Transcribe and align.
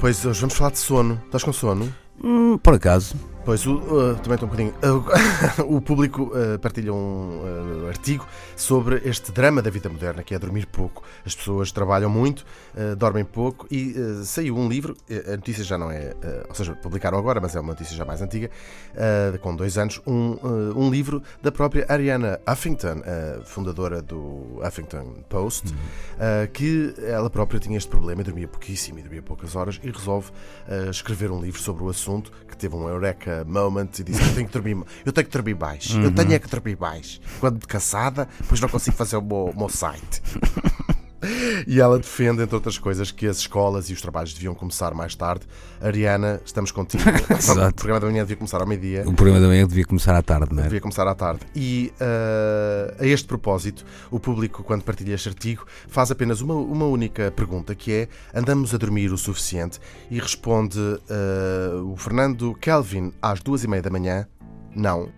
Pois 0.00 0.24
hoje 0.24 0.40
vamos 0.40 0.54
falar 0.54 0.70
de 0.70 0.78
sono. 0.78 1.20
Estás 1.24 1.42
com 1.42 1.52
sono? 1.52 1.92
Hum, 2.22 2.56
por 2.58 2.74
acaso. 2.74 3.16
Pois, 3.44 3.66
o, 3.66 3.74
uh, 3.74 4.14
também 4.16 4.34
estou 4.34 4.48
um 4.48 4.50
bocadinho. 4.50 4.74
Uh, 4.80 5.74
o 5.76 5.80
público 5.80 6.30
uh, 6.34 6.58
partilha 6.60 6.94
um 6.94 7.88
artigo 8.08 8.26
sobre 8.56 9.02
este 9.04 9.30
drama 9.32 9.60
da 9.60 9.70
vida 9.70 9.88
moderna, 9.88 10.22
que 10.22 10.34
é 10.34 10.38
dormir 10.38 10.66
pouco. 10.66 11.02
As 11.26 11.34
pessoas 11.34 11.70
trabalham 11.70 12.08
muito, 12.08 12.44
dormem 12.96 13.24
pouco 13.24 13.66
e 13.70 13.94
saiu 14.24 14.56
um 14.56 14.66
livro, 14.66 14.96
a 15.26 15.32
notícia 15.32 15.62
já 15.62 15.76
não 15.76 15.90
é. 15.90 16.14
ou 16.48 16.54
seja, 16.54 16.74
publicaram 16.74 17.18
agora, 17.18 17.40
mas 17.40 17.54
é 17.54 17.60
uma 17.60 17.72
notícia 17.72 17.94
já 17.94 18.04
mais 18.04 18.22
antiga, 18.22 18.50
com 19.42 19.54
dois 19.54 19.76
anos, 19.76 20.00
um, 20.06 20.38
um 20.74 20.90
livro 20.90 21.22
da 21.42 21.52
própria 21.52 21.84
Ariana 21.88 22.40
Huffington, 22.50 23.02
fundadora 23.44 24.00
do 24.00 24.58
Huffington 24.66 25.22
Post, 25.28 25.68
uhum. 25.68 26.46
que 26.52 26.94
ela 27.06 27.28
própria 27.28 27.60
tinha 27.60 27.76
este 27.76 27.90
problema, 27.90 28.24
dormia 28.24 28.48
pouquíssimo 28.48 28.98
e 28.98 29.02
dormia 29.02 29.22
poucas 29.22 29.54
horas, 29.54 29.78
e 29.82 29.90
resolve 29.90 30.30
escrever 30.90 31.30
um 31.30 31.40
livro 31.40 31.60
sobre 31.60 31.84
o 31.84 31.90
assunto, 31.90 32.32
que 32.48 32.56
teve 32.56 32.74
um 32.74 32.88
eureka 32.88 33.44
moment 33.46 33.90
e 33.98 34.02
disse: 34.02 34.22
Eu 34.22 34.34
tenho 34.34 34.46
que 34.46 34.52
dormir, 34.52 34.76
eu 35.04 35.12
tenho 35.12 35.26
que 35.26 35.32
dormir 35.32 35.54
mais. 35.54 35.90
Uhum. 35.90 36.04
Eu 36.04 36.14
tenho 36.14 36.32
é 36.32 36.38
que 36.38 36.48
dormir 36.48 36.78
mais. 36.78 37.20
Quando 37.40 37.58
de 37.58 37.66
depois 38.40 38.60
não 38.60 38.68
consigo 38.68 38.96
fazer 38.96 39.16
o 39.16 39.22
meu, 39.22 39.52
meu 39.56 39.68
site. 39.68 40.22
E 41.66 41.80
ela 41.80 41.98
defende, 41.98 42.42
entre 42.42 42.54
outras 42.54 42.78
coisas, 42.78 43.10
que 43.10 43.26
as 43.26 43.38
escolas 43.38 43.90
e 43.90 43.92
os 43.92 44.00
trabalhos 44.00 44.32
deviam 44.32 44.54
começar 44.54 44.94
mais 44.94 45.14
tarde. 45.14 45.46
Ariana, 45.80 46.40
estamos 46.44 46.70
contigo. 46.70 47.02
o 47.68 47.74
programa 47.74 48.00
da 48.00 48.06
manhã 48.06 48.22
devia 48.22 48.36
começar 48.36 48.60
ao 48.60 48.66
meio-dia. 48.66 49.02
O 49.06 49.12
programa 49.12 49.40
da 49.40 49.48
manhã 49.48 49.66
devia 49.66 49.84
começar 49.84 50.14
à 50.14 50.22
tarde, 50.22 50.54
não 50.54 50.60
é? 50.60 50.64
Devia 50.64 50.80
começar 50.80 51.06
à 51.06 51.14
tarde. 51.14 51.40
E 51.54 51.92
uh, 52.00 53.02
a 53.02 53.06
este 53.06 53.26
propósito, 53.26 53.84
o 54.10 54.20
público, 54.20 54.62
quando 54.62 54.82
partilha 54.82 55.14
este 55.14 55.28
artigo, 55.28 55.66
faz 55.88 56.10
apenas 56.10 56.40
uma, 56.40 56.54
uma 56.54 56.86
única 56.86 57.30
pergunta, 57.32 57.74
que 57.74 57.92
é: 57.92 58.08
andamos 58.32 58.72
a 58.74 58.78
dormir 58.78 59.12
o 59.12 59.18
suficiente? 59.18 59.80
E 60.10 60.18
responde 60.18 60.78
uh, 60.78 61.92
o 61.92 61.96
Fernando 61.96 62.54
Kelvin 62.60 63.12
às 63.20 63.40
duas 63.40 63.64
e 63.64 63.68
meia 63.68 63.82
da 63.82 63.90
manhã: 63.90 64.26
não. 64.74 65.08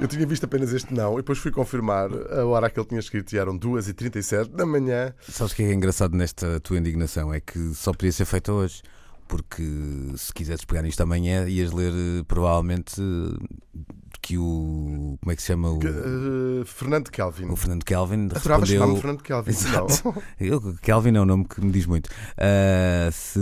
Eu 0.00 0.08
tinha 0.08 0.26
visto 0.26 0.44
apenas 0.44 0.72
este 0.72 0.92
não 0.92 1.14
e 1.14 1.16
depois 1.16 1.38
fui 1.38 1.50
confirmar 1.50 2.10
a 2.30 2.44
hora 2.44 2.68
que 2.68 2.78
ele 2.78 2.86
tinha 2.86 3.00
escrito 3.00 3.32
e 3.32 3.38
eram 3.38 3.58
2h37 3.58 4.48
da 4.48 4.66
manhã. 4.66 5.14
Sabes 5.26 5.52
o 5.54 5.56
que 5.56 5.62
é 5.62 5.72
engraçado 5.72 6.14
nesta 6.14 6.60
tua 6.60 6.76
indignação? 6.76 7.32
É 7.32 7.40
que 7.40 7.74
só 7.74 7.90
podia 7.92 8.12
ser 8.12 8.26
feito 8.26 8.52
hoje. 8.52 8.82
Porque 9.26 9.62
se 10.16 10.32
quisesses 10.34 10.66
pegar 10.66 10.82
nisto 10.82 11.00
amanhã, 11.00 11.48
ias 11.48 11.72
ler 11.72 11.92
eh, 11.92 12.22
provavelmente 12.28 13.00
que 14.20 14.36
o. 14.38 15.03
Como 15.24 15.32
é 15.32 15.36
que 15.36 15.40
se 15.40 15.48
chama? 15.48 15.70
O, 15.70 15.78
uh, 15.78 16.66
Fernando 16.66 17.10
Kelvin. 17.10 17.46
O 17.46 17.56
Fernando 17.56 17.82
Kelvin. 17.82 18.26
Adorava 18.26 18.66
respondeu... 18.66 18.96
Fernando 18.96 19.22
Kelvin. 19.22 19.48
Exato. 19.50 20.22
Eu, 20.38 20.76
Kelvin 20.82 21.16
é 21.16 21.20
um 21.22 21.24
nome 21.24 21.46
que 21.46 21.64
me 21.64 21.72
diz 21.72 21.86
muito. 21.86 22.08
Uh, 22.08 23.10
se, 23.10 23.40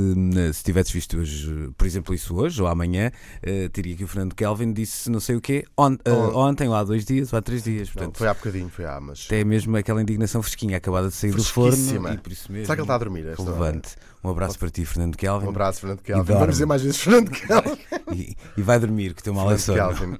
se 0.54 0.62
tivesses 0.62 0.92
visto 0.92 1.18
hoje, 1.18 1.72
por 1.76 1.84
exemplo, 1.84 2.14
isso 2.14 2.36
hoje 2.36 2.62
ou 2.62 2.68
amanhã, 2.68 3.10
uh, 3.42 3.68
teria 3.70 3.96
que 3.96 4.04
o 4.04 4.06
Fernando 4.06 4.32
Kelvin 4.36 4.72
disse 4.72 5.10
não 5.10 5.18
sei 5.18 5.34
o 5.34 5.40
quê 5.40 5.64
on, 5.76 5.94
uh, 5.94 6.36
ontem, 6.36 6.68
ou 6.68 6.74
há 6.76 6.84
dois 6.84 7.04
dias, 7.04 7.32
ou 7.32 7.38
há 7.40 7.42
três 7.42 7.64
dias. 7.64 7.90
Portanto, 7.90 8.14
não, 8.14 8.18
foi 8.18 8.28
há 8.28 8.34
bocadinho, 8.34 8.68
foi 8.68 8.84
há, 8.84 9.00
mas. 9.00 9.24
Até 9.26 9.42
mesmo 9.42 9.76
aquela 9.76 10.00
indignação 10.00 10.40
fresquinha, 10.40 10.76
acabada 10.76 11.08
de 11.08 11.14
sair 11.14 11.32
do 11.32 11.42
forno. 11.42 12.12
E 12.12 12.18
por 12.18 12.30
isso 12.30 12.52
mesmo. 12.52 12.66
Será 12.66 12.76
que 12.76 12.80
ele 12.80 12.84
está 12.84 12.94
a 12.94 12.98
dormir? 12.98 13.24
Relevante. 13.36 13.96
Um 14.22 14.30
abraço 14.30 14.56
para 14.56 14.70
ti, 14.70 14.84
Fernando 14.84 15.16
Kelvin. 15.16 15.46
Um 15.46 15.50
abraço, 15.50 15.80
Fernando 15.80 16.00
Kelvin. 16.00 16.32
Vamos 16.32 16.50
dizer 16.50 16.66
mais 16.66 16.80
vezes, 16.80 17.00
Fernando 17.00 17.30
Kelvin. 17.32 17.76
e, 18.14 18.36
e 18.56 18.62
vai 18.62 18.78
dormir, 18.78 19.14
que 19.14 19.22
teu 19.24 19.34
mal 19.34 19.50
é 19.50 19.58
sono. 19.58 20.16